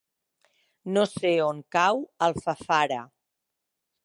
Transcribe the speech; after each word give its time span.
No 0.95 1.03
sé 1.11 1.33
on 1.49 1.61
cau 1.77 2.01
Alfafara. 2.29 3.03